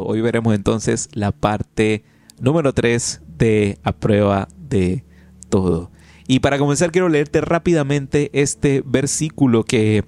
Hoy 0.00 0.20
veremos 0.20 0.54
entonces 0.54 1.08
la 1.12 1.32
parte 1.32 2.04
número 2.40 2.72
3 2.72 3.20
de 3.38 3.78
A 3.82 3.92
prueba 3.92 4.48
de 4.56 5.04
todo. 5.48 5.90
Y 6.26 6.40
para 6.40 6.58
comenzar 6.58 6.92
quiero 6.92 7.08
leerte 7.08 7.40
rápidamente 7.40 8.30
este 8.32 8.82
versículo 8.84 9.64
que 9.64 10.04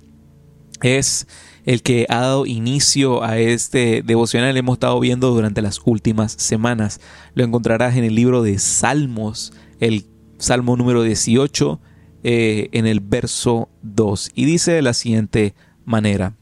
es 0.83 1.27
el 1.65 1.83
que 1.83 2.07
ha 2.09 2.21
dado 2.21 2.47
inicio 2.47 3.23
a 3.23 3.39
este 3.39 4.03
devocional 4.03 4.57
hemos 4.57 4.75
estado 4.75 5.01
viendo 5.01 5.31
durante 5.31 5.63
las 5.63 5.81
últimas 5.85 6.33
semanas. 6.33 7.01
Lo 7.35 7.45
encontrarás 7.45 7.97
en 7.97 8.05
el 8.05 8.15
libro 8.15 8.43
de 8.43 8.59
Salmos, 8.59 9.53
el 9.81 10.07
Salmo 10.39 10.77
número 10.77 11.03
18, 11.03 11.81
eh, 12.23 12.69
en 12.73 12.87
el 12.87 13.01
verso 13.01 13.71
2. 13.83 14.33
Y 14.35 14.45
dice 14.45 14.73
de 14.73 14.83
la 14.83 14.95
siguiente 14.95 15.55
manera, 15.85 16.37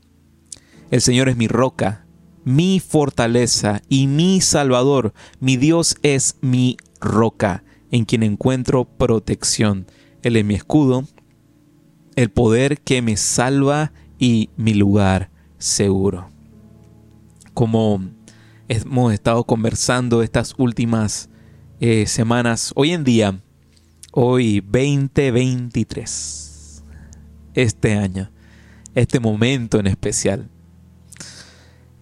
El 0.90 1.00
Señor 1.00 1.28
es 1.28 1.36
mi 1.36 1.48
roca, 1.48 2.01
mi 2.44 2.80
fortaleza 2.80 3.82
y 3.88 4.06
mi 4.06 4.40
salvador, 4.40 5.12
mi 5.40 5.56
Dios 5.56 5.96
es 6.02 6.36
mi 6.40 6.76
roca, 7.00 7.64
en 7.90 8.04
quien 8.04 8.22
encuentro 8.22 8.84
protección. 8.84 9.86
Él 10.22 10.36
es 10.36 10.44
mi 10.44 10.54
escudo, 10.54 11.04
el 12.16 12.30
poder 12.30 12.80
que 12.80 13.02
me 13.02 13.16
salva 13.16 13.92
y 14.18 14.50
mi 14.56 14.74
lugar 14.74 15.30
seguro. 15.58 16.28
Como 17.54 18.00
hemos 18.68 19.12
estado 19.12 19.44
conversando 19.44 20.22
estas 20.22 20.54
últimas 20.58 21.28
eh, 21.80 22.06
semanas, 22.06 22.72
hoy 22.76 22.92
en 22.92 23.02
día, 23.04 23.40
hoy 24.12 24.60
2023, 24.60 26.84
este 27.54 27.94
año, 27.94 28.30
este 28.94 29.20
momento 29.20 29.80
en 29.80 29.86
especial, 29.86 30.50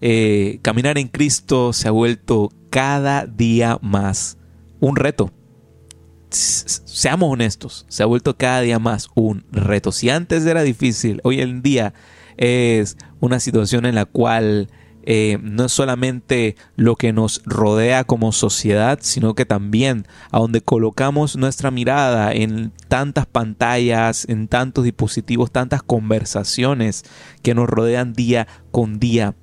eh, 0.01 0.59
caminar 0.61 0.97
en 0.97 1.07
Cristo 1.07 1.73
se 1.73 1.87
ha 1.87 1.91
vuelto 1.91 2.51
cada 2.69 3.25
día 3.25 3.77
más 3.81 4.37
un 4.79 4.95
reto. 4.95 5.31
Seamos 6.29 7.31
honestos, 7.31 7.85
se 7.89 8.03
ha 8.03 8.05
vuelto 8.05 8.37
cada 8.37 8.61
día 8.61 8.79
más 8.79 9.09
un 9.15 9.45
reto. 9.51 9.91
Si 9.91 10.09
antes 10.09 10.45
era 10.45 10.63
difícil, 10.63 11.19
hoy 11.23 11.41
en 11.41 11.61
día 11.61 11.93
es 12.37 12.97
una 13.19 13.39
situación 13.39 13.85
en 13.85 13.95
la 13.95 14.05
cual 14.05 14.69
eh, 15.03 15.39
no 15.41 15.65
es 15.65 15.71
solamente 15.71 16.55
lo 16.75 16.95
que 16.95 17.11
nos 17.11 17.41
rodea 17.45 18.03
como 18.03 18.31
sociedad, 18.31 18.99
sino 19.01 19.33
que 19.33 19.45
también 19.45 20.05
a 20.31 20.39
donde 20.39 20.61
colocamos 20.61 21.35
nuestra 21.37 21.71
mirada 21.71 22.31
en 22.33 22.71
tantas 22.87 23.25
pantallas, 23.25 24.27
en 24.29 24.47
tantos 24.47 24.83
dispositivos, 24.83 25.51
tantas 25.51 25.81
conversaciones 25.81 27.03
que 27.41 27.55
nos 27.55 27.67
rodean 27.67 28.13
día 28.13 28.47
con 28.71 28.99
día, 28.99 29.35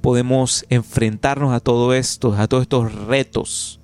podemos 0.00 0.64
enfrentarnos 0.68 1.52
a 1.52 1.60
todo 1.60 1.94
esto, 1.94 2.34
a 2.34 2.46
todos 2.46 2.62
estos 2.62 2.92
retos 3.06 3.80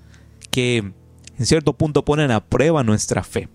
que 0.50 0.92
en 1.38 1.46
cierto 1.46 1.72
punto 1.72 2.04
ponen 2.04 2.30
a 2.30 2.44
prueba 2.44 2.84
nuestra 2.84 3.22
fe. 3.22 3.48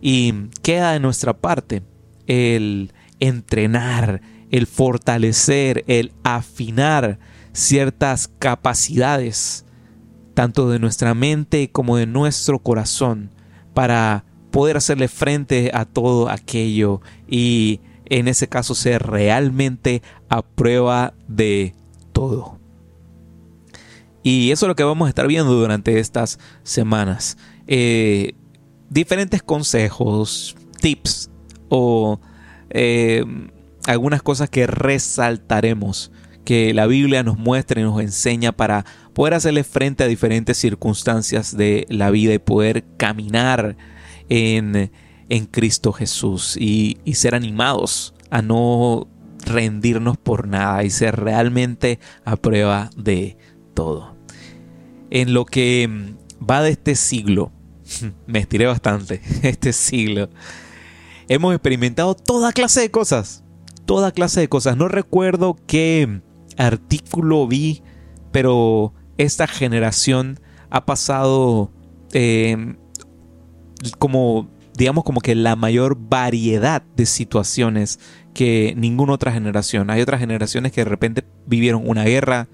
Y 0.00 0.48
queda 0.62 0.92
de 0.92 1.00
nuestra 1.00 1.34
parte 1.34 1.82
el 2.26 2.92
entrenar, 3.20 4.22
el 4.50 4.66
fortalecer, 4.66 5.84
el 5.86 6.12
afinar 6.24 7.18
ciertas 7.52 8.28
capacidades, 8.38 9.64
tanto 10.34 10.70
de 10.70 10.78
nuestra 10.78 11.14
mente 11.14 11.70
como 11.70 11.96
de 11.96 12.06
nuestro 12.06 12.58
corazón, 12.58 13.30
para 13.74 14.24
poder 14.50 14.76
hacerle 14.76 15.08
frente 15.08 15.70
a 15.74 15.84
todo 15.84 16.28
aquello 16.28 17.00
y 17.28 17.80
en 18.12 18.28
ese 18.28 18.46
caso 18.46 18.74
ser 18.74 19.04
realmente 19.04 20.02
a 20.28 20.42
prueba 20.42 21.14
de 21.28 21.74
todo. 22.12 22.58
Y 24.22 24.50
eso 24.50 24.66
es 24.66 24.68
lo 24.68 24.76
que 24.76 24.84
vamos 24.84 25.06
a 25.06 25.08
estar 25.08 25.26
viendo 25.26 25.54
durante 25.54 25.98
estas 25.98 26.38
semanas. 26.62 27.38
Eh, 27.66 28.34
diferentes 28.90 29.42
consejos, 29.42 30.54
tips 30.78 31.30
o 31.70 32.20
eh, 32.68 33.24
algunas 33.86 34.20
cosas 34.22 34.50
que 34.50 34.66
resaltaremos 34.66 36.12
que 36.44 36.74
la 36.74 36.86
Biblia 36.86 37.22
nos 37.22 37.38
muestra 37.38 37.80
y 37.80 37.84
nos 37.84 37.98
enseña 38.02 38.52
para 38.52 38.84
poder 39.14 39.32
hacerle 39.32 39.64
frente 39.64 40.04
a 40.04 40.06
diferentes 40.06 40.58
circunstancias 40.58 41.56
de 41.56 41.86
la 41.88 42.10
vida 42.10 42.34
y 42.34 42.38
poder 42.38 42.84
caminar 42.98 43.78
en, 44.28 44.90
en 45.32 45.46
Cristo 45.46 45.94
Jesús 45.94 46.58
y, 46.58 46.98
ser 47.14 47.34
animados 47.34 48.12
a 48.28 48.42
no 48.42 49.08
rendirnos 49.46 50.18
por 50.18 50.46
nada 50.46 50.84
y 50.84 50.90
ser 50.90 51.18
realmente 51.18 51.98
a 52.26 52.36
prueba 52.36 52.90
de 52.98 53.38
todo. 53.72 54.14
En 55.08 55.32
lo 55.32 55.46
que 55.46 55.88
va 56.38 56.60
de 56.60 56.72
este 56.72 56.96
siglo, 56.96 57.50
me 58.26 58.40
estiré 58.40 58.66
bastante, 58.66 59.22
este 59.42 59.72
siglo, 59.72 60.28
hemos 61.28 61.54
experimentado 61.54 62.14
toda 62.14 62.52
clase 62.52 62.82
de 62.82 62.90
cosas. 62.90 63.42
Toda 63.86 64.12
clase 64.12 64.40
de 64.40 64.50
cosas. 64.50 64.76
No 64.76 64.88
recuerdo 64.88 65.56
qué 65.66 66.20
artículo 66.58 67.48
vi, 67.48 67.82
pero 68.32 68.92
esta 69.16 69.46
generación 69.46 70.40
ha 70.68 70.84
pasado 70.84 71.72
eh, 72.12 72.76
como, 73.98 74.50
digamos, 74.74 75.04
como 75.04 75.20
que 75.20 75.34
la 75.34 75.56
mayor 75.56 75.96
variedad 75.98 76.82
de 76.96 77.06
situaciones 77.06 77.98
que 78.34 78.74
ninguna 78.76 79.12
otra 79.12 79.32
generación. 79.32 79.90
Hay 79.90 80.00
otras 80.00 80.20
generaciones 80.20 80.72
que 80.72 80.82
de 80.82 80.90
repente 80.90 81.24
vivieron 81.46 81.82
una 81.86 82.04
guerra, 82.04 82.48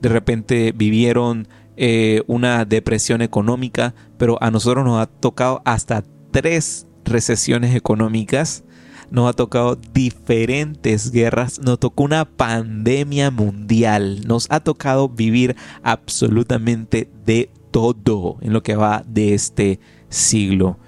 de 0.00 0.08
repente 0.08 0.72
vivieron 0.72 1.46
eh, 1.76 2.22
una 2.26 2.64
depresión 2.64 3.22
económica, 3.22 3.94
pero 4.18 4.42
a 4.42 4.50
nosotros 4.50 4.84
nos 4.84 5.00
ha 5.00 5.06
tocado 5.06 5.62
hasta 5.64 6.04
tres 6.30 6.86
recesiones 7.04 7.74
económicas, 7.74 8.64
nos 9.10 9.28
ha 9.28 9.32
tocado 9.32 9.76
diferentes 9.76 11.10
guerras, 11.12 11.60
nos 11.60 11.78
tocó 11.78 12.04
una 12.04 12.24
pandemia 12.24 13.30
mundial, 13.30 14.26
nos 14.26 14.46
ha 14.50 14.60
tocado 14.60 15.08
vivir 15.08 15.54
absolutamente 15.82 17.10
de 17.24 17.50
todo 17.70 18.38
en 18.40 18.52
lo 18.52 18.62
que 18.62 18.74
va 18.74 19.04
de 19.06 19.34
este 19.34 19.80
siglo. 20.08 20.78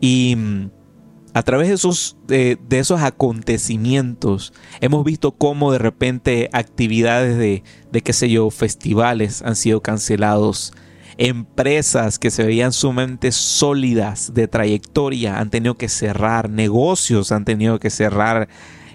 Y 0.00 0.34
mm, 0.36 0.70
a 1.34 1.42
través 1.42 1.68
de 1.68 1.74
esos, 1.74 2.16
de, 2.26 2.58
esos 2.70 3.00
acontecimientos 3.00 4.52
hemos 4.80 5.04
visto 5.04 5.32
cómo 5.32 5.72
de 5.72 5.78
repente 5.78 6.50
actividades 6.52 7.36
de, 7.36 7.62
de, 7.92 8.00
qué 8.00 8.12
sé 8.12 8.30
yo, 8.30 8.50
festivales 8.50 9.42
han 9.42 9.56
sido 9.56 9.80
cancelados, 9.82 10.72
Empresas 11.20 12.20
que 12.20 12.30
se 12.30 12.44
veían 12.44 12.72
sumamente 12.72 13.32
sólidas 13.32 14.34
de 14.34 14.46
trayectoria 14.46 15.40
han 15.40 15.50
tenido 15.50 15.74
que 15.74 15.88
cerrar, 15.88 16.48
negocios 16.48 17.32
han 17.32 17.44
tenido 17.44 17.80
que 17.80 17.90
cerrar, 17.90 18.48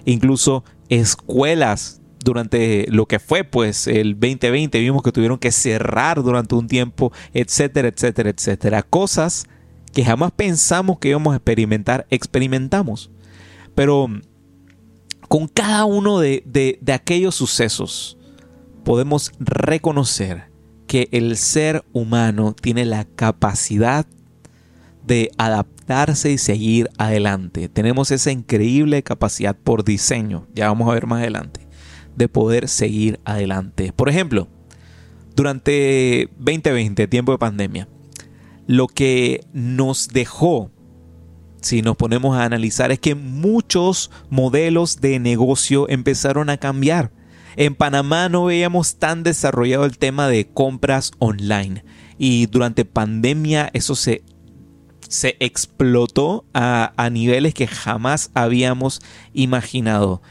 incluso 0.05 0.63
escuelas 0.87 2.01
durante 2.23 2.85
lo 2.89 3.07
que 3.07 3.19
fue 3.19 3.43
pues 3.43 3.87
el 3.87 4.13
2020 4.13 4.79
vimos 4.79 5.03
que 5.03 5.11
tuvieron 5.11 5.37
que 5.37 5.51
cerrar 5.51 6.23
durante 6.23 6.55
un 6.55 6.69
tiempo, 6.69 7.11
etcétera, 7.33 7.89
etcétera, 7.89 8.29
etcétera. 8.29 8.83
Cosas 8.83 9.45
que 9.93 10.03
jamás 10.03 10.31
pensamos 10.31 10.99
que 10.99 11.09
íbamos 11.09 11.33
a 11.33 11.37
experimentar, 11.37 12.05
experimentamos. 12.09 13.11
Pero 13.75 14.07
con 15.27 15.47
cada 15.47 15.85
uno 15.85 16.19
de, 16.19 16.43
de 16.45 16.93
aquellos 16.93 17.35
sucesos 17.35 18.17
podemos 18.83 19.31
reconocer 19.39 20.51
que 20.87 21.07
el 21.11 21.37
ser 21.37 21.83
humano 21.93 22.53
tiene 22.59 22.85
la 22.85 23.05
capacidad 23.05 24.05
de 25.05 25.31
adaptarse 25.37 26.31
y 26.31 26.37
seguir 26.37 26.89
adelante. 26.97 27.69
Tenemos 27.69 28.11
esa 28.11 28.31
increíble 28.31 29.03
capacidad 29.03 29.55
por 29.55 29.83
diseño, 29.83 30.47
ya 30.53 30.67
vamos 30.67 30.89
a 30.89 30.93
ver 30.93 31.07
más 31.07 31.21
adelante, 31.21 31.67
de 32.15 32.27
poder 32.27 32.67
seguir 32.67 33.19
adelante. 33.25 33.91
Por 33.93 34.09
ejemplo, 34.09 34.47
durante 35.35 36.29
2020, 36.37 37.07
tiempo 37.07 37.31
de 37.31 37.37
pandemia, 37.37 37.87
lo 38.67 38.87
que 38.87 39.45
nos 39.53 40.07
dejó, 40.09 40.71
si 41.61 41.81
nos 41.81 41.95
ponemos 41.95 42.37
a 42.37 42.43
analizar, 42.43 42.91
es 42.91 42.99
que 42.99 43.15
muchos 43.15 44.11
modelos 44.29 45.01
de 45.01 45.19
negocio 45.19 45.87
empezaron 45.89 46.49
a 46.49 46.57
cambiar 46.57 47.11
en 47.55 47.75
Panamá 47.75 48.29
no 48.29 48.45
veíamos 48.45 48.95
tan 48.95 49.23
desarrollado 49.23 49.85
el 49.85 49.97
tema 49.97 50.27
de 50.27 50.47
compras 50.47 51.11
online 51.19 51.83
y 52.17 52.47
durante 52.47 52.85
pandemia 52.85 53.69
eso 53.73 53.95
se, 53.95 54.23
se 55.07 55.35
explotó 55.39 56.45
a, 56.53 56.91
niveles 57.11 57.53
que 57.53 57.67
jamás 57.67 58.31
habíamos 58.33 59.01
imaginado. 59.33 60.21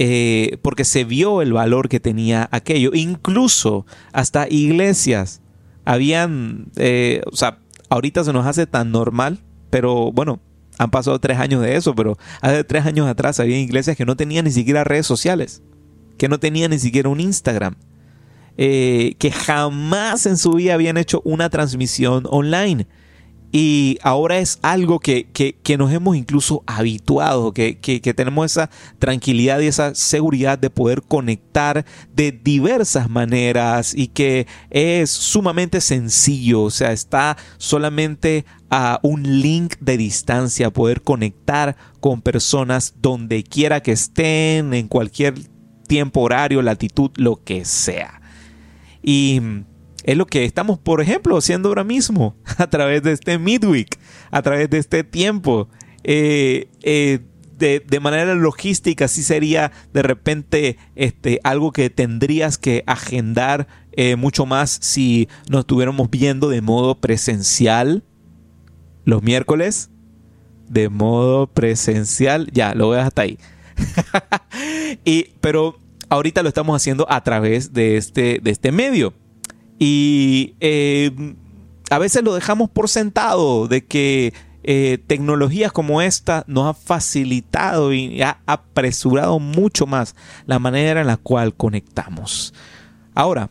Eh, 0.00 0.58
porque 0.62 0.84
se 0.84 1.02
vio 1.02 1.42
el 1.42 1.52
valor 1.52 1.88
que 1.88 1.98
tenía 1.98 2.48
aquello. 2.52 2.92
Incluso 2.94 3.84
hasta 4.12 4.46
iglesias 4.48 5.42
habían, 5.84 6.70
eh, 6.76 7.22
o 7.32 7.34
sea, 7.34 7.58
ahorita 7.88 8.24
se 8.24 8.32
nos 8.32 8.46
hace 8.46 8.66
tan 8.66 8.92
normal, 8.92 9.38
pero 9.70 10.12
bueno, 10.12 10.40
han 10.78 10.90
pasado 10.90 11.18
tres 11.18 11.38
años 11.38 11.62
de 11.62 11.76
eso, 11.76 11.94
pero 11.94 12.16
hace 12.40 12.64
tres 12.64 12.86
años 12.86 13.06
atrás 13.06 13.40
había 13.40 13.58
iglesias 13.58 13.96
que 13.96 14.04
no 14.04 14.16
tenían 14.16 14.44
ni 14.44 14.52
siquiera 14.52 14.84
redes 14.84 15.06
sociales 15.06 15.62
que 16.18 16.28
no 16.28 16.38
tenía 16.38 16.68
ni 16.68 16.78
siquiera 16.78 17.08
un 17.08 17.20
Instagram. 17.20 17.76
eh, 18.60 19.14
que 19.20 19.30
jamás 19.30 20.26
en 20.26 20.36
su 20.36 20.50
vida 20.50 20.74
habían 20.74 20.96
hecho 20.96 21.22
una 21.24 21.48
transmisión 21.48 22.24
online. 22.28 22.88
Y 23.50 23.98
ahora 24.02 24.38
es 24.38 24.58
algo 24.60 25.00
que, 25.00 25.26
nos 25.78 25.92
hemos 25.92 26.16
incluso 26.16 26.62
habituado, 26.66 27.52
que, 27.52 27.78
tenemos 28.14 28.52
esa 28.52 28.68
tranquilidad 28.98 29.60
y 29.60 29.66
esa 29.66 29.94
seguridad 29.94 30.58
de 30.58 30.68
poder 30.68 31.02
conectar 31.02 31.86
de 32.14 32.32
diversas 32.32 33.08
maneras 33.08 33.94
y 33.94 34.08
que 34.08 34.46
es 34.70 35.10
sumamente 35.10 35.80
sencillo, 35.80 36.62
o 36.62 36.70
sea, 36.70 36.92
está 36.92 37.38
solamente 37.56 38.44
a 38.70 39.00
un 39.02 39.40
link 39.40 39.76
de 39.80 39.96
distancia, 39.96 40.70
poder 40.70 41.00
conectar 41.00 41.76
con 42.00 42.20
personas 42.20 42.94
donde 43.00 43.42
quiera 43.44 43.82
que 43.82 43.92
estén, 43.92 44.74
en 44.74 44.88
cualquier 44.88 45.34
tiempo, 45.86 46.20
horario, 46.20 46.60
latitud, 46.60 47.10
lo 47.16 47.42
que 47.42 47.64
sea. 47.64 48.20
Y 49.02 49.40
es 50.04 50.16
lo 50.16 50.26
que 50.26 50.44
estamos, 50.44 50.78
por 50.78 51.00
ejemplo, 51.00 51.36
haciendo 51.36 51.68
ahora 51.68 51.84
mismo 51.84 52.36
a 52.58 52.68
través 52.68 53.02
de 53.02 53.12
este 53.12 53.38
midweek, 53.38 53.98
a 54.30 54.42
través 54.42 54.70
de 54.70 54.78
este 54.78 55.04
tiempo. 55.04 55.68
Eh, 56.04 56.68
eh, 56.82 57.20
de, 57.58 58.00
manera 58.00 58.34
logística, 58.34 59.08
sí 59.08 59.22
sería 59.22 59.72
de 59.92 60.02
repente 60.02 60.78
este, 60.94 61.40
algo 61.42 61.72
que 61.72 61.90
tendrías 61.90 62.56
que 62.56 62.84
agendar 62.86 63.66
eh, 63.92 64.14
mucho 64.14 64.46
más 64.46 64.78
si 64.80 65.28
nos 65.50 65.60
estuviéramos 65.60 66.08
viendo 66.08 66.48
de 66.48 66.60
modo 66.60 67.00
presencial 67.00 68.04
los 69.04 69.22
miércoles. 69.22 69.90
De 70.68 70.88
modo 70.88 71.46
presencial, 71.46 72.48
ya, 72.52 72.74
lo 72.74 72.90
veo 72.90 73.00
hasta 73.00 73.22
ahí. 73.22 73.38
y, 75.04 75.30
pero 75.40 75.80
ahorita 76.10 76.42
lo 76.42 76.48
estamos 76.48 76.76
haciendo 76.76 77.10
a 77.10 77.24
través 77.24 77.72
de 77.72 77.96
este, 77.96 78.38
de 78.42 78.50
este 78.50 78.70
medio. 78.70 79.14
Y 79.78 80.54
eh, 80.60 81.10
a 81.90 81.98
veces 81.98 82.22
lo 82.22 82.34
dejamos 82.34 82.70
por 82.70 82.88
sentado 82.88 83.68
de 83.68 83.84
que 83.84 84.32
eh, 84.64 84.98
tecnologías 85.06 85.72
como 85.72 86.02
esta 86.02 86.44
nos 86.46 86.66
ha 86.66 86.74
facilitado 86.74 87.92
y 87.92 88.20
ha 88.22 88.40
apresurado 88.46 89.38
mucho 89.38 89.86
más 89.86 90.14
la 90.46 90.58
manera 90.58 91.00
en 91.00 91.06
la 91.06 91.16
cual 91.16 91.54
conectamos. 91.54 92.52
Ahora, 93.14 93.50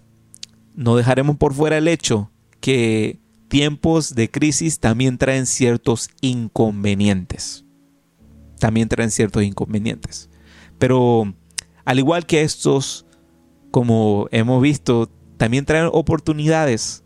no 0.75 0.95
dejaremos 0.95 1.37
por 1.37 1.53
fuera 1.53 1.77
el 1.77 1.87
hecho 1.87 2.29
que 2.59 3.19
tiempos 3.47 4.13
de 4.13 4.29
crisis 4.29 4.79
también 4.79 5.17
traen 5.17 5.45
ciertos 5.45 6.09
inconvenientes. 6.21 7.65
También 8.59 8.89
traen 8.89 9.11
ciertos 9.11 9.43
inconvenientes. 9.43 10.29
Pero 10.77 11.33
al 11.85 11.99
igual 11.99 12.25
que 12.25 12.41
estos, 12.41 13.05
como 13.71 14.27
hemos 14.31 14.61
visto, 14.61 15.09
también 15.37 15.65
traen 15.65 15.89
oportunidades 15.91 17.03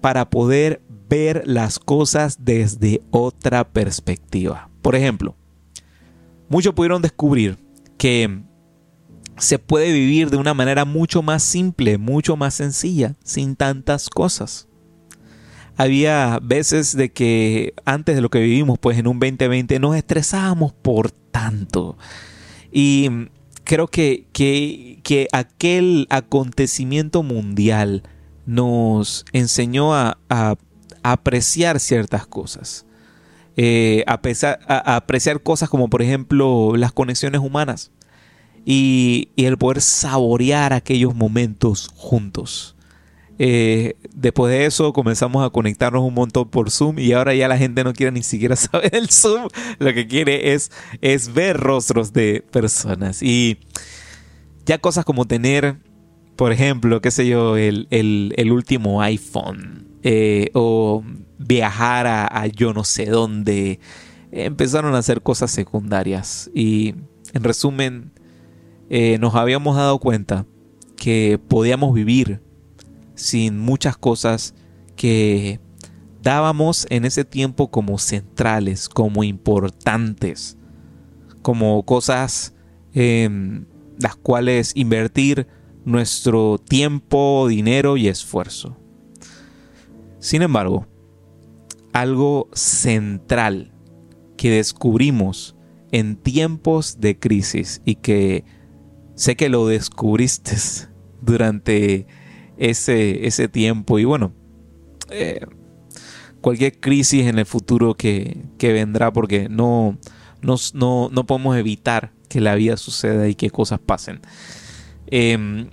para 0.00 0.28
poder 0.28 0.82
ver 1.08 1.42
las 1.46 1.78
cosas 1.78 2.44
desde 2.44 3.02
otra 3.10 3.64
perspectiva. 3.64 4.70
Por 4.82 4.94
ejemplo, 4.96 5.34
muchos 6.48 6.74
pudieron 6.74 7.02
descubrir 7.02 7.58
que 7.96 8.42
se 9.36 9.58
puede 9.58 9.92
vivir 9.92 10.30
de 10.30 10.36
una 10.36 10.54
manera 10.54 10.84
mucho 10.84 11.22
más 11.22 11.42
simple, 11.42 11.98
mucho 11.98 12.36
más 12.36 12.54
sencilla, 12.54 13.16
sin 13.24 13.56
tantas 13.56 14.08
cosas. 14.08 14.68
Había 15.76 16.38
veces 16.40 16.96
de 16.96 17.12
que 17.12 17.74
antes 17.84 18.14
de 18.14 18.20
lo 18.20 18.30
que 18.30 18.40
vivimos, 18.40 18.78
pues 18.78 18.96
en 18.98 19.08
un 19.08 19.18
2020 19.18 19.80
nos 19.80 19.96
estresábamos 19.96 20.72
por 20.72 21.10
tanto. 21.10 21.98
Y 22.70 23.10
creo 23.64 23.88
que, 23.88 24.28
que, 24.32 24.93
aquel 25.32 26.06
acontecimiento 26.10 27.22
mundial 27.22 28.02
nos 28.46 29.24
enseñó 29.32 29.94
a, 29.94 30.18
apreciar 31.02 31.80
ciertas 31.80 32.26
cosas. 32.26 32.86
Eh, 33.56 34.04
a, 34.06 34.96
apreciar 34.96 35.42
cosas 35.42 35.68
como 35.68 35.88
por 35.88 36.02
ejemplo 36.02 36.74
las 36.76 36.92
conexiones 36.92 37.40
humanas 37.40 37.92
y, 38.64 39.28
el 39.36 39.58
poder 39.58 39.80
saborear 39.80 40.72
aquellos 40.72 41.14
momentos 41.14 41.90
juntos. 41.94 42.74
Eh, 43.38 43.96
después 44.14 44.52
de 44.52 44.64
eso 44.64 44.92
comenzamos 44.92 45.44
a 45.44 45.50
conectarnos 45.50 46.04
un 46.04 46.14
montón 46.14 46.48
por 46.48 46.70
Zoom 46.70 47.00
y 47.00 47.12
ahora 47.12 47.34
ya 47.34 47.48
la 47.48 47.58
gente 47.58 47.82
no 47.82 47.92
quiere 47.92 48.12
ni 48.12 48.22
siquiera 48.22 48.56
saber 48.56 48.94
el 48.94 49.10
Zoom. 49.10 49.48
Lo 49.78 49.92
que 49.92 50.06
quiere 50.06 50.54
es 50.54 50.70
ver 51.34 51.58
rostros 51.58 52.12
de 52.12 52.44
personas. 52.50 53.22
Y 53.22 53.58
ya 54.64 54.78
cosas 54.78 55.04
como 55.04 55.26
tener, 55.26 55.78
por 56.36 56.52
ejemplo, 56.52 57.00
qué 57.00 57.10
sé 57.10 57.26
yo, 57.26 57.56
el, 57.56 57.88
último 58.50 59.02
iPhone 59.02 59.88
eh, 60.02 60.50
o 60.54 61.02
viajar 61.38 62.06
a, 62.06 62.46
yo 62.48 62.72
no 62.72 62.84
sé 62.84 63.06
dónde. 63.06 63.80
Empezaron 64.32 64.94
a 64.94 64.98
hacer 64.98 65.22
cosas 65.22 65.50
secundarias 65.50 66.50
y 66.54 66.94
en 67.32 67.44
resumen 67.44 68.12
eh, 68.90 69.18
nos 69.18 69.34
habíamos 69.34 69.76
dado 69.76 69.98
cuenta 69.98 70.46
que 70.96 71.38
podíamos 71.48 71.94
vivir 71.94 72.40
sin 73.14 73.58
muchas 73.58 73.96
cosas 73.96 74.54
que 74.96 75.60
dábamos 76.22 76.86
en 76.90 77.04
ese 77.04 77.24
tiempo 77.24 77.70
como 77.70 77.98
centrales, 77.98 78.88
como 78.88 79.22
importantes, 79.22 80.56
como 81.42 81.84
cosas 81.84 82.54
en 82.92 83.68
las 83.98 84.16
cuales 84.16 84.72
invertir 84.74 85.46
nuestro 85.84 86.58
tiempo, 86.58 87.46
dinero 87.48 87.96
y 87.96 88.08
esfuerzo. 88.08 88.76
Sin 90.18 90.42
embargo, 90.42 90.86
algo 91.92 92.48
central 92.54 93.72
que 94.36 94.50
descubrimos 94.50 95.56
en 95.92 96.16
tiempos 96.16 97.00
de 97.00 97.18
crisis 97.18 97.80
y 97.84 97.96
que 97.96 98.44
sé 99.14 99.36
que 99.36 99.48
lo 99.48 99.66
descubriste 99.66 100.56
durante 101.22 102.06
ese, 102.56 103.26
ese 103.26 103.48
tiempo. 103.48 103.98
Y 103.98 104.04
bueno, 104.04 104.32
eh, 105.10 105.40
cualquier 106.40 106.78
crisis 106.78 107.26
en 107.26 107.38
el 107.38 107.46
futuro 107.46 107.94
que, 107.94 108.44
vendrá, 108.60 109.12
porque 109.12 109.48
no, 109.48 109.98
no, 110.42 111.08
no, 111.10 111.26
podemos 111.26 111.56
evitar 111.56 112.12
que 112.34 112.40
la 112.40 112.56
vida 112.56 112.76
suceda 112.76 113.28
y 113.28 113.36
que 113.36 113.48
cosas 113.48 113.78
pasen. 113.78 114.20
Em, 115.06 115.68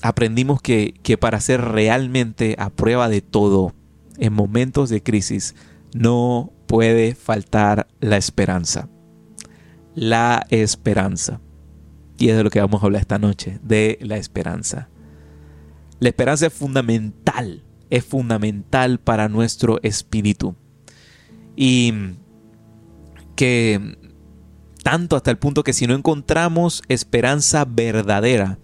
aprendimos 0.00 0.62
que, 0.62 0.94
que 1.02 1.18
para 1.18 1.40
ser 1.40 1.60
realmente 1.60 2.56
a 2.58 2.70
prueba 2.70 3.10
de 3.10 3.20
todo 3.20 3.74
en 4.16 4.32
momentos 4.32 4.88
de 4.88 5.02
crisis, 5.02 5.54
no 5.92 6.54
puede 6.66 7.14
faltar 7.14 7.86
la 8.00 8.16
esperanza. 8.16 8.88
La 9.94 10.46
esperanza. 10.48 11.42
Y 12.16 12.30
es 12.30 12.36
de 12.38 12.44
lo 12.44 12.50
que 12.50 12.60
vamos 12.60 12.82
a 12.82 12.86
hablar 12.86 13.02
esta 13.02 13.18
noche, 13.18 13.58
de 13.62 13.98
la 14.00 14.16
esperanza. 14.16 14.88
La 16.00 16.08
esperanza 16.08 16.46
es 16.46 16.54
fundamental, 16.54 17.62
es 17.90 18.06
fundamental 18.06 19.00
para 19.00 19.28
nuestro 19.28 19.80
espíritu. 19.82 20.56
Y 21.56 21.92
que 23.36 23.98
tanto 24.82 25.16
hasta 25.16 25.30
el 25.30 25.38
punto 25.38 25.64
que 25.64 25.72
si 25.72 25.86
no 25.86 25.94
encontramos 25.94 26.82
esperanza 26.88 27.64
verdadera, 27.64 28.58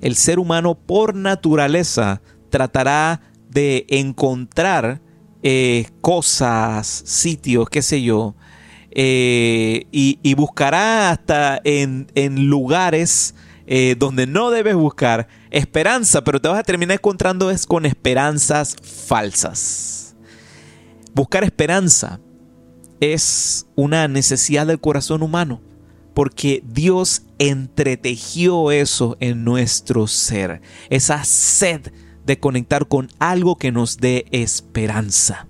el 0.00 0.16
ser 0.16 0.38
humano 0.38 0.74
por 0.74 1.14
naturaleza 1.14 2.22
tratará 2.48 3.20
de 3.48 3.86
encontrar 3.88 5.00
eh, 5.42 5.86
cosas, 6.00 6.86
sitios, 6.86 7.68
qué 7.68 7.82
sé 7.82 8.02
yo, 8.02 8.34
eh, 8.92 9.86
y, 9.92 10.34
buscará 10.34 11.10
hasta 11.10 11.60
en, 11.64 12.08
lugares 12.48 13.34
eh, 13.66 13.94
donde 13.98 14.26
no 14.26 14.50
debes 14.50 14.74
buscar 14.74 15.28
esperanza, 15.50 16.24
pero 16.24 16.40
te 16.40 16.48
vas 16.48 16.58
a 16.58 16.64
terminar 16.64 16.94
encontrando 16.96 17.50
es 17.50 17.66
con 17.66 17.86
esperanzas 17.86 18.76
falsas. 18.82 20.16
Buscar 21.14 21.44
esperanza 21.44 22.20
es 23.00 23.66
una 23.74 24.08
necesidad 24.08 24.66
del 24.66 24.80
corazón 24.80 25.22
humano, 25.22 25.60
porque 26.14 26.62
Dios 26.66 27.22
entretejió 27.38 28.70
eso 28.70 29.16
en 29.20 29.44
nuestro 29.44 30.06
ser, 30.06 30.60
esa 30.90 31.24
sed 31.24 31.92
de 32.26 32.38
conectar 32.38 32.86
con 32.86 33.08
algo 33.18 33.56
que 33.56 33.72
nos 33.72 33.96
dé 33.96 34.26
esperanza. 34.30 35.46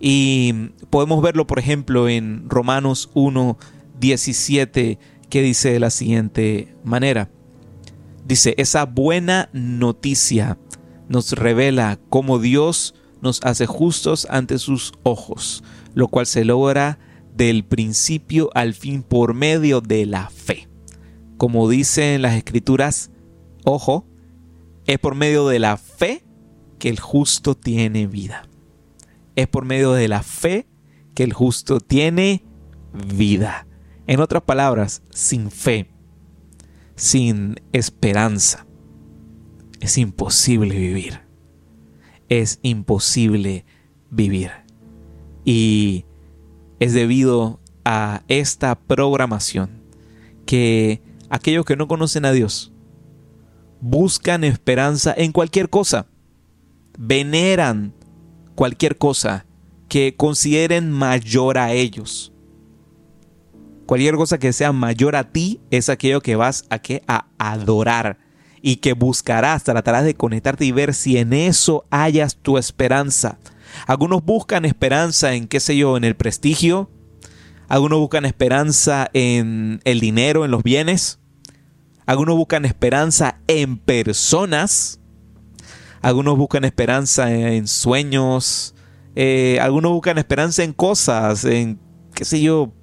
Y 0.00 0.70
podemos 0.90 1.22
verlo, 1.22 1.46
por 1.46 1.58
ejemplo, 1.58 2.08
en 2.08 2.48
Romanos 2.48 3.10
1, 3.14 3.58
17, 4.00 4.98
que 5.28 5.42
dice 5.42 5.72
de 5.72 5.80
la 5.80 5.90
siguiente 5.90 6.74
manera. 6.84 7.30
Dice, 8.26 8.54
esa 8.58 8.84
buena 8.84 9.48
noticia 9.52 10.58
nos 11.08 11.32
revela 11.32 11.98
cómo 12.08 12.38
Dios 12.38 12.94
nos 13.20 13.40
hace 13.44 13.66
justos 13.66 14.26
ante 14.30 14.58
sus 14.58 14.92
ojos, 15.02 15.62
lo 15.96 16.08
cual 16.08 16.26
se 16.26 16.44
logra 16.44 16.98
del 17.34 17.64
principio 17.64 18.50
al 18.54 18.74
fin 18.74 19.02
por 19.02 19.32
medio 19.32 19.80
de 19.80 20.04
la 20.04 20.28
fe. 20.28 20.68
Como 21.38 21.70
dicen 21.70 22.20
las 22.20 22.34
escrituras, 22.34 23.10
ojo, 23.64 24.06
Es 24.86 24.98
por 24.98 25.14
medio 25.16 25.48
de 25.48 25.58
la 25.58 25.78
fe 25.78 26.22
que 26.78 26.90
el 26.90 27.00
justo 27.00 27.56
tiene 27.56 28.06
vida. 28.06 28.46
Es 29.36 29.48
por 29.48 29.64
medio 29.64 29.94
de 29.94 30.06
la 30.06 30.22
fe 30.22 30.68
que 31.14 31.24
el 31.24 31.32
justo 31.32 31.80
tiene 31.80 32.44
vida. 32.92 33.66
En 34.06 34.20
otras 34.20 34.42
palabras, 34.42 35.02
sin 35.10 35.50
fe, 35.50 35.90
sin 36.94 37.56
esperanza, 37.72 38.66
es 39.80 39.96
imposible 39.96 40.76
vivir. 40.76 41.22
Es 42.28 42.60
imposible 42.62 43.64
vivir. 44.10 44.65
Y 45.46 46.04
es 46.80 46.92
debido 46.92 47.60
a 47.84 48.22
esta 48.26 48.74
programación 48.74 49.80
que 50.44 51.00
aquellos 51.30 51.64
que 51.64 51.76
no 51.76 51.88
conocen 51.88 52.24
a 52.24 52.32
Dios 52.32 52.72
buscan 53.80 54.42
esperanza 54.42 55.14
en 55.16 55.30
cualquier 55.30 55.70
cosa, 55.70 56.08
veneran 56.98 57.94
cualquier 58.56 58.98
cosa 58.98 59.46
que 59.88 60.16
consideren 60.16 60.90
mayor 60.90 61.58
a 61.58 61.72
ellos. 61.72 62.32
Cualquier 63.86 64.16
cosa 64.16 64.38
que 64.38 64.52
sea 64.52 64.72
mayor 64.72 65.14
a 65.14 65.30
ti 65.30 65.60
es 65.70 65.88
aquello 65.88 66.20
que 66.20 66.34
vas 66.34 66.64
a, 66.70 66.80
a 67.06 67.52
adorar 67.52 68.18
y 68.60 68.76
que 68.76 68.94
buscarás, 68.94 69.62
tratarás 69.62 70.04
de 70.04 70.14
conectarte 70.14 70.64
y 70.64 70.72
ver 70.72 70.92
si 70.92 71.18
en 71.18 71.32
eso 71.32 71.84
hayas 71.90 72.34
tu 72.34 72.58
esperanza. 72.58 73.38
Algunos 73.86 74.24
buscan 74.24 74.64
esperanza 74.64 75.34
en, 75.34 75.48
qué 75.48 75.60
sé 75.60 75.76
yo, 75.76 75.96
en 75.96 76.04
el 76.04 76.16
prestigio. 76.16 76.90
Algunos 77.68 77.98
buscan 77.98 78.24
esperanza 78.24 79.10
en 79.12 79.80
el 79.84 80.00
dinero, 80.00 80.44
en 80.44 80.50
los 80.50 80.62
bienes. 80.62 81.18
Algunos 82.06 82.36
buscan 82.36 82.64
esperanza 82.64 83.40
en 83.48 83.78
personas. 83.78 85.00
Algunos 86.00 86.38
buscan 86.38 86.64
esperanza 86.64 87.32
en 87.32 87.66
sueños. 87.66 88.74
Eh, 89.16 89.58
algunos 89.62 89.92
buscan 89.92 90.18
esperanza 90.18 90.62
en 90.62 90.74
cosas, 90.74 91.46
en, 91.46 91.80
qué 92.14 92.26
sé 92.26 92.42
yo, 92.42 92.74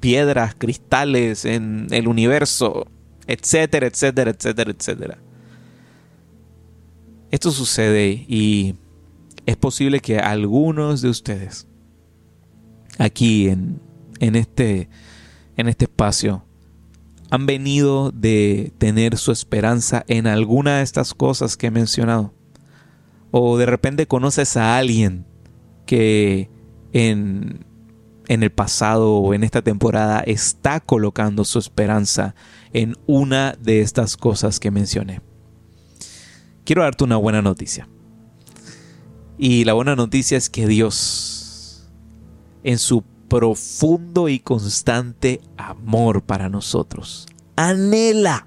piedras, 0.00 0.54
cristales, 0.56 1.44
en 1.44 1.86
el 1.90 2.08
universo, 2.08 2.86
etcétera, 3.26 3.86
etcétera, 3.86 4.30
etcétera, 4.30 4.70
etcétera. 4.70 5.18
Esto 7.30 7.50
sucede 7.50 8.24
y 8.26 8.74
es 9.46 9.56
posible 9.56 10.00
que 10.00 10.18
algunos 10.18 11.02
de 11.02 11.08
ustedes 11.08 11.66
aquí 12.98 13.48
en, 13.48 13.80
en, 14.20 14.36
este, 14.36 14.88
en 15.56 15.68
este 15.68 15.86
espacio 15.86 16.44
han 17.30 17.46
venido 17.46 18.10
de 18.10 18.72
tener 18.78 19.16
su 19.16 19.32
esperanza 19.32 20.04
en 20.06 20.26
alguna 20.26 20.76
de 20.78 20.82
estas 20.82 21.14
cosas 21.14 21.56
que 21.56 21.68
he 21.68 21.70
mencionado. 21.70 22.34
O 23.30 23.56
de 23.56 23.64
repente 23.64 24.06
conoces 24.06 24.58
a 24.58 24.76
alguien 24.76 25.24
que 25.86 26.50
en, 26.92 27.64
en 28.28 28.42
el 28.42 28.50
pasado 28.50 29.14
o 29.14 29.32
en 29.32 29.44
esta 29.44 29.62
temporada 29.62 30.20
está 30.20 30.80
colocando 30.80 31.44
su 31.44 31.58
esperanza 31.58 32.34
en 32.74 32.96
una 33.06 33.56
de 33.58 33.80
estas 33.80 34.18
cosas 34.18 34.60
que 34.60 34.70
mencioné. 34.70 35.22
Quiero 36.64 36.82
darte 36.82 37.04
una 37.04 37.16
buena 37.16 37.40
noticia. 37.40 37.88
Y 39.44 39.64
la 39.64 39.72
buena 39.72 39.96
noticia 39.96 40.38
es 40.38 40.48
que 40.48 40.68
Dios, 40.68 41.90
en 42.62 42.78
su 42.78 43.02
profundo 43.26 44.28
y 44.28 44.38
constante 44.38 45.40
amor 45.56 46.22
para 46.22 46.48
nosotros, 46.48 47.26
anhela, 47.56 48.46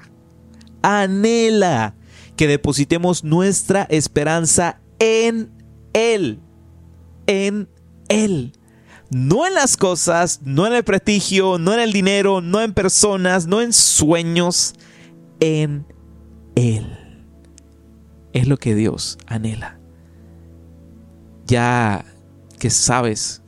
anhela 0.83 1.95
que 2.37 2.47
depositemos 2.47 3.25
nuestra 3.25 3.83
esperanza 3.89 4.79
en 4.99 5.51
Él, 5.91 6.39
en 7.27 7.67
Él. 8.07 8.53
No 9.09 9.45
en 9.45 9.53
las 9.53 9.75
cosas, 9.75 10.39
no 10.45 10.65
en 10.65 10.71
el 10.71 10.85
prestigio, 10.85 11.57
no 11.57 11.73
en 11.73 11.81
el 11.81 11.91
dinero, 11.91 12.39
no 12.39 12.61
en 12.61 12.73
personas, 12.73 13.47
no 13.47 13.61
en 13.61 13.73
sueños, 13.73 14.75
en 15.41 15.85
Él. 16.55 16.87
Es 18.31 18.47
lo 18.47 18.55
que 18.55 18.75
Dios 18.75 19.17
anhela 19.27 19.74
ya 21.45 22.05
que 22.59 22.69
sabes 22.69 23.41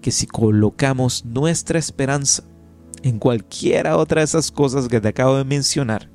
que 0.00 0.10
si 0.10 0.26
colocamos 0.26 1.24
nuestra 1.24 1.78
esperanza 1.78 2.44
en 3.02 3.18
cualquiera 3.18 3.96
otra 3.96 4.20
de 4.20 4.26
esas 4.26 4.50
cosas 4.50 4.88
que 4.88 5.00
te 5.00 5.08
acabo 5.08 5.36
de 5.36 5.44
mencionar, 5.44 6.10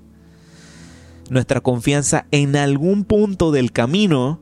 nuestra 1.29 1.61
confianza 1.61 2.27
en 2.31 2.55
algún 2.55 3.05
punto 3.05 3.51
del 3.51 3.71
camino 3.71 4.41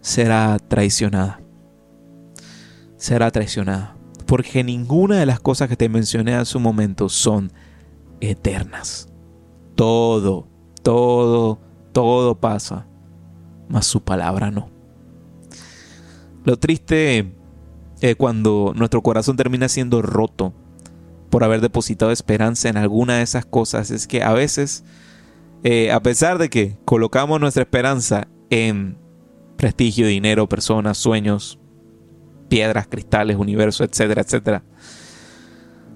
será 0.00 0.58
traicionada. 0.58 1.40
Será 2.96 3.30
traicionada. 3.30 3.96
Porque 4.26 4.64
ninguna 4.64 5.18
de 5.18 5.26
las 5.26 5.40
cosas 5.40 5.68
que 5.68 5.76
te 5.76 5.88
mencioné 5.88 6.34
hace 6.34 6.56
un 6.56 6.62
momento 6.62 7.08
son 7.08 7.52
eternas. 8.20 9.08
Todo, 9.74 10.48
todo, 10.82 11.60
todo 11.92 12.40
pasa. 12.40 12.86
Mas 13.68 13.86
su 13.86 14.02
palabra 14.02 14.50
no. 14.50 14.73
Lo 16.44 16.58
triste 16.58 17.32
eh, 18.00 18.14
cuando 18.16 18.72
nuestro 18.76 19.02
corazón 19.02 19.36
termina 19.36 19.68
siendo 19.68 20.02
roto 20.02 20.52
por 21.30 21.42
haber 21.42 21.60
depositado 21.60 22.12
esperanza 22.12 22.68
en 22.68 22.76
alguna 22.76 23.16
de 23.16 23.22
esas 23.22 23.46
cosas 23.46 23.90
es 23.90 24.06
que 24.06 24.22
a 24.22 24.32
veces, 24.32 24.84
eh, 25.62 25.90
a 25.90 26.00
pesar 26.00 26.38
de 26.38 26.50
que 26.50 26.76
colocamos 26.84 27.40
nuestra 27.40 27.62
esperanza 27.62 28.28
en 28.50 28.98
prestigio, 29.56 30.06
dinero, 30.06 30.48
personas, 30.48 30.98
sueños, 30.98 31.58
piedras, 32.48 32.86
cristales, 32.88 33.36
universo, 33.36 33.82
etcétera, 33.82 34.22
etcétera, 34.22 34.62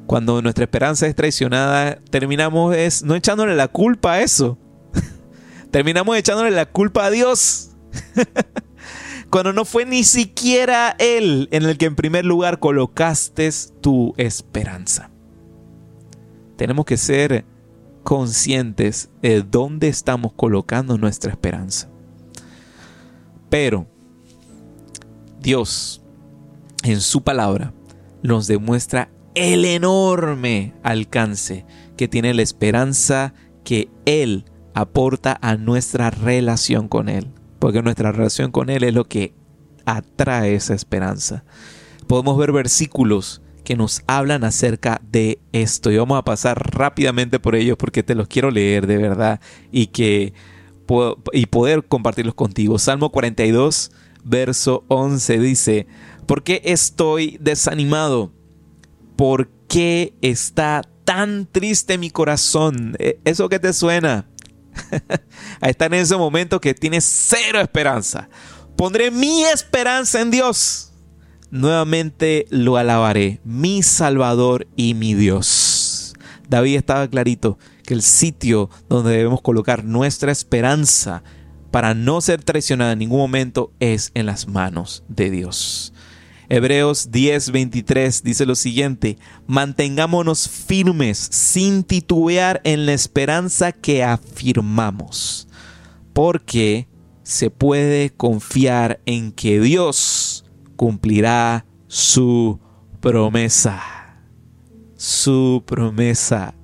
cuando 0.07 0.41
nuestra 0.41 0.65
esperanza 0.65 1.07
es 1.07 1.15
traicionada, 1.15 2.01
terminamos 2.11 2.75
es 2.75 3.05
no 3.05 3.15
echándole 3.15 3.55
la 3.55 3.69
culpa 3.69 4.15
a 4.15 4.23
eso. 4.23 4.59
terminamos 5.71 6.17
echándole 6.17 6.51
la 6.51 6.65
culpa 6.65 7.05
a 7.05 7.11
Dios. 7.11 7.73
cuando 9.31 9.53
no 9.53 9.65
fue 9.65 9.85
ni 9.85 10.05
siquiera 10.05 10.97
Él 10.99 11.49
en 11.51 11.65
el 11.65 11.77
que 11.77 11.87
en 11.87 11.97
primer 11.97 12.25
lugar 12.25 12.59
colocaste 12.59 13.51
tu 13.81 14.15
esperanza. 14.17 15.11
Tenemos 16.57 16.87
que 16.87 16.97
ser 16.97 17.45
conscientes 18.03 19.11
de 19.21 19.43
dónde 19.43 19.89
estamos 19.89 20.33
colocando 20.33 20.97
nuestra 20.97 21.31
esperanza. 21.31 21.91
Pero 23.51 23.87
Dios 25.41 26.03
en 26.85 27.01
su 27.01 27.23
palabra 27.23 27.73
nos 28.23 28.47
demuestra 28.47 29.11
el 29.35 29.65
enorme 29.65 30.75
alcance 30.83 31.65
que 31.97 32.09
tiene 32.09 32.35
la 32.35 32.43
esperanza 32.43 33.35
que 33.63 33.91
Él 34.07 34.47
aporta 34.75 35.39
a 35.43 35.57
nuestra 35.57 36.11
relación 36.11 36.89
con 36.89 37.09
Él 37.09 37.38
porque 37.59 37.83
nuestra 37.83 38.13
relación 38.13 38.51
con 38.51 38.71
Él 38.71 38.85
es 38.85 38.95
lo 38.95 39.05
que 39.05 39.35
atrae 39.85 40.55
esa 40.55 40.75
esperanza. 40.75 41.45
Podemos 42.07 42.39
ver 42.39 42.53
versículos 42.53 43.43
que 43.65 43.77
nos 43.77 44.03
hablan 44.07 44.45
acerca 44.45 45.01
de 45.11 45.41
esto 45.53 45.91
y 45.91 45.99
vamos 45.99 46.19
a 46.19 46.25
pasar 46.25 46.75
rápidamente 46.75 47.39
por 47.39 47.55
ellos 47.55 47.77
porque 47.77 48.03
te 48.03 48.15
los 48.15 48.29
quiero 48.29 48.51
leer 48.51 48.87
de 48.87 48.97
verdad 48.97 49.41
y 49.71 49.89
que 49.89 50.33
y 51.35 51.47
poder 51.47 51.85
compartirlos 51.85 52.35
contigo. 52.35 52.79
Salmo 52.79 53.13
42, 53.13 53.93
verso 54.25 54.85
11 54.89 55.39
dice, 55.39 55.87
¿por 56.27 56.43
qué 56.43 56.63
estoy 56.65 57.37
desanimado? 57.41 58.33
¿Por 59.17 59.51
qué 59.69 60.15
está 60.23 60.83
tan 61.05 61.47
triste 61.51 61.99
mi 61.99 62.11
corazón? 62.11 62.97
¿E-, 62.99 63.21
¿Eso 63.25 63.51
que 63.51 63.59
te 63.59 63.73
suena? 63.73 64.29
a 65.61 65.69
estar 65.69 65.93
en 65.93 66.01
ese 66.01 66.17
momento 66.17 66.61
que 66.61 66.75
tienes 66.75 67.05
cero 67.05 67.61
esperanza. 67.61 68.29
Pondré 68.77 69.11
mi 69.11 69.45
esperanza 69.45 70.21
en 70.21 70.31
Dios. 70.31 70.93
Nuevamente 71.51 72.47
lo 72.51 72.77
alabaré, 72.77 73.41
mi 73.45 73.83
Salvador 73.83 74.67
y 74.77 74.95
mi 74.95 75.15
Dios. 75.15 76.15
David 76.49 76.77
estaba 76.77 77.09
clarito 77.09 77.59
que 77.85 77.95
el 77.95 78.03
sitio 78.03 78.71
donde 78.89 79.13
debemos 79.13 79.41
colocar 79.41 79.85
nuestra 79.85 80.31
esperanza 80.31 81.23
para 81.71 81.95
no 81.95 82.21
ser 82.21 82.43
traicionada 82.43 82.93
en 82.93 82.99
ningún 82.99 83.19
momento 83.19 83.73
es 83.81 84.11
en 84.15 84.27
las 84.27 84.47
manos 84.47 85.05
de 85.09 85.31
Dios. 85.31 85.93
Hebreos 86.51 87.11
10:23 87.11 88.23
dice 88.23 88.47
lo 88.47 88.55
siguiente, 88.55 89.19
mantengámonos 89.47 90.49
firmes 90.49 91.19
sin 91.19 91.85
titubear 91.85 92.63
en 92.65 92.87
la 92.87 92.95
esperanza 92.95 93.73
que 93.73 94.03
afirmamos, 94.03 95.47
porque 96.15 96.89
se 97.23 97.51
puede 97.51 98.11
confiar 98.11 99.01
en 99.05 99.33
que 99.33 99.61
Dios 99.61 100.47
cumplirá 100.77 101.67
su 101.87 102.59
promesa. 103.01 103.83
Su 104.97 105.63
promesa. 105.67 106.55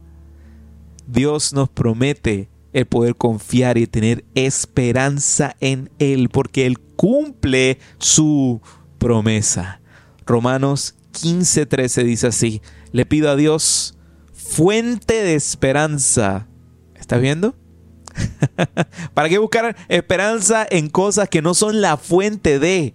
Dios 1.07 1.53
nos 1.53 1.69
promete 1.69 2.49
el 2.73 2.87
poder 2.87 3.17
confiar 3.17 3.76
y 3.76 3.87
tener 3.87 4.25
esperanza 4.35 5.55
en 5.61 5.91
Él, 5.99 6.31
porque 6.31 6.64
Él 6.64 6.81
cumple 6.81 7.79
su 7.99 8.62
promesa. 8.62 8.84
Romanos 10.26 10.94
15:13 11.12 12.04
dice 12.04 12.26
así, 12.26 12.62
le 12.92 13.06
pido 13.06 13.30
a 13.30 13.37
Dios 13.37 13.99
fuente 14.32 15.14
de 15.14 15.34
esperanza. 15.34 16.49
¿Estás 16.94 17.20
viendo? 17.20 17.54
¿Para 19.14 19.28
qué 19.28 19.38
buscar 19.38 19.76
esperanza 19.88 20.66
en 20.68 20.88
cosas 20.88 21.28
que 21.28 21.42
no 21.42 21.54
son 21.54 21.80
la 21.80 21.96
fuente 21.96 22.58
de? 22.58 22.94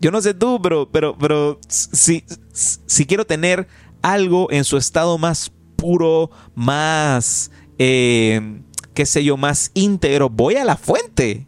Yo 0.00 0.10
no 0.10 0.20
sé 0.20 0.34
tú, 0.34 0.60
pero, 0.60 0.90
pero, 0.90 1.16
pero 1.16 1.60
si, 1.68 2.24
si 2.52 3.06
quiero 3.06 3.24
tener 3.24 3.68
algo 4.02 4.50
en 4.50 4.64
su 4.64 4.76
estado 4.76 5.16
más 5.16 5.52
puro, 5.76 6.30
más, 6.54 7.50
eh, 7.78 8.62
qué 8.94 9.06
sé 9.06 9.24
yo, 9.24 9.36
más 9.36 9.70
íntegro, 9.74 10.28
voy 10.28 10.56
a 10.56 10.64
la 10.64 10.76
fuente. 10.76 11.46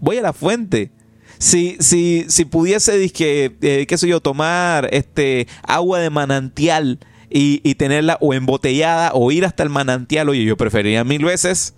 Voy 0.00 0.18
a 0.18 0.22
la 0.22 0.32
fuente. 0.32 0.92
Si, 1.38 1.76
si, 1.80 2.24
si 2.28 2.44
pudiese, 2.44 3.04
eh, 3.04 3.86
qué 3.86 3.98
sé 3.98 4.08
yo, 4.08 4.20
tomar 4.20 4.88
este, 4.92 5.46
agua 5.62 5.98
de 6.00 6.10
manantial 6.10 6.98
y, 7.30 7.60
y, 7.62 7.74
tenerla 7.74 8.18
o 8.20 8.34
embotellada 8.34 9.10
o 9.14 9.30
ir 9.32 9.44
hasta 9.44 9.62
el 9.62 9.70
manantial, 9.70 10.28
oye, 10.28 10.44
yo 10.44 10.56
preferiría 10.56 11.04
mil 11.04 11.24
veces 11.24 11.74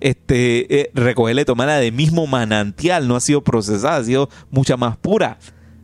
este, 0.00 0.80
eh, 0.80 0.90
recogerla 0.94 1.42
y 1.42 1.44
tomarla 1.46 1.76
de 1.76 1.90
mismo 1.90 2.26
manantial, 2.26 3.08
no 3.08 3.16
ha 3.16 3.20
sido 3.20 3.42
procesada, 3.42 3.96
ha 3.96 4.04
sido 4.04 4.28
mucha 4.50 4.76
más 4.76 4.96
pura. 4.96 5.38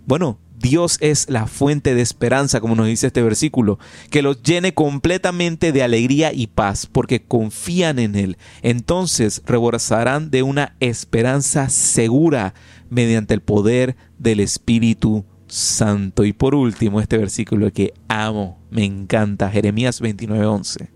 Bueno, 0.06 0.38
Dios 0.60 0.98
es 1.00 1.30
la 1.30 1.46
fuente 1.46 1.94
de 1.94 2.02
esperanza, 2.02 2.60
como 2.60 2.74
nos 2.74 2.86
dice 2.86 3.06
este 3.06 3.22
versículo, 3.22 3.78
que 4.10 4.20
los 4.20 4.42
llene 4.42 4.74
completamente 4.74 5.72
de 5.72 5.82
alegría 5.82 6.34
y 6.34 6.48
paz, 6.48 6.86
porque 6.86 7.22
confían 7.22 7.98
en 7.98 8.14
Él. 8.14 8.36
Entonces 8.60 9.42
rebosarán 9.46 10.30
de 10.30 10.42
una 10.42 10.76
esperanza 10.78 11.70
segura 11.70 12.52
mediante 12.90 13.32
el 13.32 13.40
poder 13.40 13.96
del 14.18 14.40
Espíritu 14.40 15.24
Santo. 15.46 16.24
Y 16.24 16.34
por 16.34 16.54
último, 16.54 17.00
este 17.00 17.16
versículo 17.16 17.72
que 17.72 17.94
amo, 18.08 18.58
me 18.70 18.84
encanta, 18.84 19.50
Jeremías 19.50 20.02
29:11, 20.02 20.90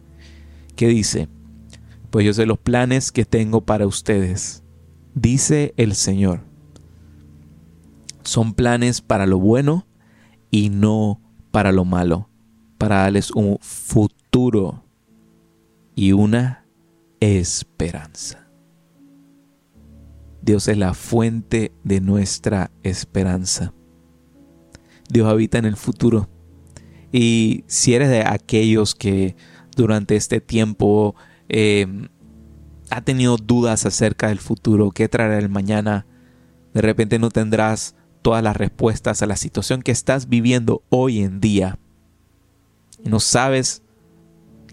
que 0.77 0.89
dice, 0.89 1.29
pues 2.11 2.27
yo 2.27 2.35
sé 2.35 2.45
los 2.45 2.59
planes 2.59 3.13
que 3.13 3.25
tengo 3.25 3.63
para 3.63 3.87
ustedes, 3.87 4.63
dice 5.15 5.73
el 5.79 5.95
Señor. 5.95 6.54
Son 8.25 8.55
planes 8.55 9.01
para 9.01 9.27
lo 9.27 9.39
bueno 9.39 9.87
y 10.51 10.71
no 10.71 11.21
para 11.51 11.73
lo 11.73 11.85
malo, 11.85 12.29
para 12.79 12.97
darles 12.97 13.31
un 13.31 13.59
futuro 13.61 14.85
y 15.95 16.13
una 16.13 16.65
esperanza. 17.21 18.49
Dios 20.43 20.69
es 20.69 20.77
la 20.77 20.95
fuente 20.95 21.73
de 21.85 22.01
nuestra 22.01 22.71
esperanza. 22.83 23.73
Dios 25.09 25.27
habita 25.29 25.59
en 25.59 25.65
el 25.65 25.77
futuro. 25.77 26.29
Y 27.13 27.65
si 27.67 27.95
eres 27.95 28.09
de 28.11 28.23
aquellos 28.23 28.95
que 28.95 29.37
durante 29.77 30.17
este 30.17 30.41
tiempo 30.41 31.15
eh, 31.49 31.87
ha 32.91 33.01
tenido 33.03 33.37
dudas 33.37 33.87
acerca 33.87 34.29
del 34.29 34.39
futuro, 34.39 34.91
qué 34.91 35.09
traerá 35.09 35.39
el 35.39 35.49
mañana, 35.49 36.07
de 36.75 36.83
repente 36.83 37.19
no 37.19 37.31
tendrás 37.31 37.95
todas 38.25 38.43
las 38.43 38.57
respuestas 38.57 39.21
a 39.21 39.27
la 39.27 39.37
situación 39.37 39.83
que 39.83 39.93
estás 39.93 40.31
viviendo 40.31 40.83
hoy 40.89 41.21
en 41.21 41.41
día. 41.41 41.79
No 43.05 43.21
sabes 43.21 43.83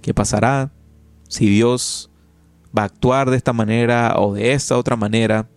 qué 0.02 0.14
pasará, 0.14 0.72
si 1.28 1.50
Dios 1.50 2.10
va 2.76 2.84
a 2.84 2.86
actuar 2.86 3.30
de 3.30 3.36
esta 3.36 3.52
manera 3.52 4.16
o 4.18 4.34
de 4.34 4.54
esta 4.54 4.78
otra 4.78 4.96
manera. 4.96 5.50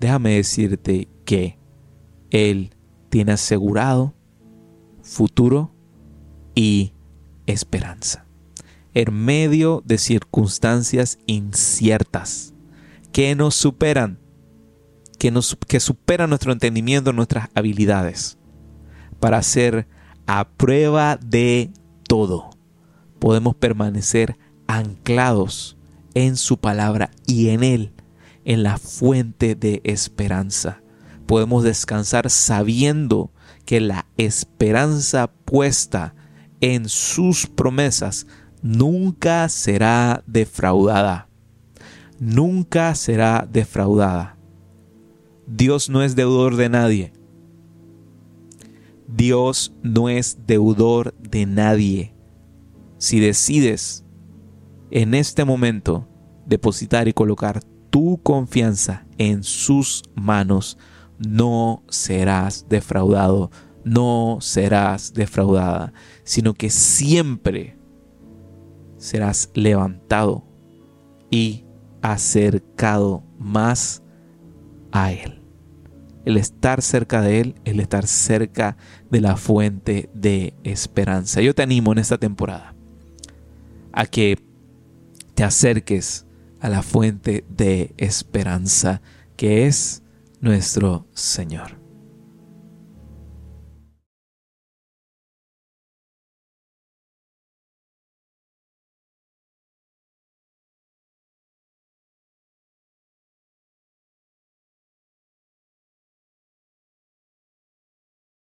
Déjame 0.00 0.36
decirte 0.36 1.06
que 1.26 1.58
Él 2.30 2.74
tiene 3.10 3.32
asegurado 3.32 4.14
futuro 5.02 5.70
y 6.54 6.94
esperanza 7.44 8.24
en 8.94 9.12
medio 9.12 9.82
de 9.84 9.98
circunstancias 9.98 11.18
inciertas 11.26 12.54
que 13.12 13.34
nos 13.34 13.54
superan, 13.54 14.18
que, 15.18 15.30
nos, 15.30 15.56
que 15.66 15.80
superan 15.80 16.30
nuestro 16.30 16.52
entendimiento, 16.52 17.12
nuestras 17.12 17.48
habilidades, 17.54 18.38
para 19.20 19.42
ser 19.42 19.86
a 20.26 20.48
prueba 20.48 21.16
de 21.16 21.70
todo. 22.06 22.50
Podemos 23.18 23.56
permanecer 23.56 24.38
anclados 24.66 25.76
en 26.14 26.36
su 26.36 26.58
palabra 26.58 27.10
y 27.26 27.48
en 27.48 27.64
Él, 27.64 27.92
en 28.44 28.62
la 28.62 28.78
fuente 28.78 29.54
de 29.54 29.80
esperanza. 29.84 30.80
Podemos 31.26 31.64
descansar 31.64 32.30
sabiendo 32.30 33.32
que 33.64 33.80
la 33.80 34.06
esperanza 34.16 35.30
puesta 35.44 36.14
en 36.60 36.88
sus 36.88 37.46
promesas 37.46 38.26
nunca 38.62 39.48
será 39.48 40.22
defraudada. 40.26 41.28
Nunca 42.18 42.94
será 42.94 43.46
defraudada. 43.50 44.37
Dios 45.50 45.88
no 45.88 46.02
es 46.02 46.14
deudor 46.14 46.56
de 46.56 46.68
nadie. 46.68 47.12
Dios 49.06 49.72
no 49.82 50.10
es 50.10 50.46
deudor 50.46 51.14
de 51.14 51.46
nadie. 51.46 52.14
Si 52.98 53.18
decides 53.18 54.04
en 54.90 55.14
este 55.14 55.46
momento 55.46 56.06
depositar 56.44 57.08
y 57.08 57.14
colocar 57.14 57.62
tu 57.88 58.20
confianza 58.22 59.06
en 59.16 59.42
sus 59.42 60.02
manos, 60.14 60.76
no 61.18 61.82
serás 61.88 62.66
defraudado, 62.68 63.50
no 63.84 64.38
serás 64.42 65.14
defraudada, 65.14 65.94
sino 66.24 66.52
que 66.52 66.68
siempre 66.68 67.78
serás 68.98 69.50
levantado 69.54 70.44
y 71.30 71.64
acercado 72.02 73.24
más 73.38 74.02
a 74.92 75.12
Él. 75.12 75.37
El 76.28 76.36
estar 76.36 76.82
cerca 76.82 77.22
de 77.22 77.40
Él, 77.40 77.54
el 77.64 77.80
estar 77.80 78.06
cerca 78.06 78.76
de 79.10 79.22
la 79.22 79.38
fuente 79.38 80.10
de 80.12 80.52
esperanza. 80.62 81.40
Yo 81.40 81.54
te 81.54 81.62
animo 81.62 81.92
en 81.92 81.96
esta 81.96 82.18
temporada 82.18 82.74
a 83.94 84.04
que 84.04 84.38
te 85.34 85.42
acerques 85.42 86.26
a 86.60 86.68
la 86.68 86.82
fuente 86.82 87.46
de 87.48 87.94
esperanza 87.96 89.00
que 89.36 89.66
es 89.66 90.02
nuestro 90.42 91.06
Señor. 91.14 91.77